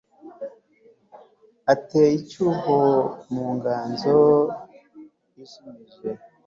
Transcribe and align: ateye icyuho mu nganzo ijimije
ateye 1.73 2.09
icyuho 2.19 2.77
mu 3.33 3.45
nganzo 3.55 4.15
ijimije 5.41 6.09